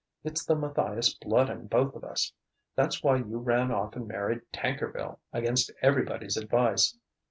It's 0.23 0.43
the 0.43 0.55
Matthias 0.55 1.13
blood 1.13 1.51
in 1.51 1.67
both 1.67 1.93
of 1.93 2.03
us. 2.03 2.33
That's 2.75 3.03
why 3.03 3.17
you 3.17 3.37
ran 3.37 3.69
off 3.69 3.95
and 3.95 4.07
married 4.07 4.41
Tankerville 4.51 5.19
against 5.31 5.71
everybody's 5.83 6.37
advice. 6.37 6.97